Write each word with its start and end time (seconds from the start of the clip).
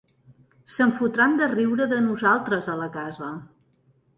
Se'n 0.75 0.93
fotran 0.99 1.35
de 1.41 1.49
riure 1.51 1.87
de 1.91 1.99
nosaltres 2.07 2.73
a 2.75 2.79
la 2.81 2.89
casa. 2.99 3.31